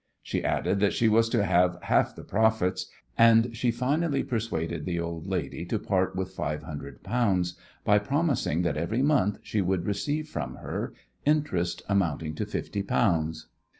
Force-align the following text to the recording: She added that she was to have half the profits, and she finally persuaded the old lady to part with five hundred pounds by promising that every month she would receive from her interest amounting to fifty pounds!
She 0.23 0.43
added 0.43 0.79
that 0.79 0.93
she 0.93 1.07
was 1.07 1.29
to 1.29 1.45
have 1.45 1.77
half 1.83 2.15
the 2.15 2.23
profits, 2.23 2.87
and 3.19 3.55
she 3.55 3.69
finally 3.69 4.23
persuaded 4.23 4.83
the 4.83 4.99
old 4.99 5.27
lady 5.27 5.63
to 5.65 5.77
part 5.77 6.15
with 6.15 6.31
five 6.31 6.63
hundred 6.63 7.03
pounds 7.03 7.53
by 7.85 7.99
promising 7.99 8.63
that 8.63 8.77
every 8.77 9.03
month 9.03 9.37
she 9.43 9.61
would 9.61 9.85
receive 9.85 10.27
from 10.27 10.55
her 10.55 10.95
interest 11.23 11.83
amounting 11.87 12.33
to 12.33 12.47
fifty 12.47 12.81
pounds! 12.81 13.45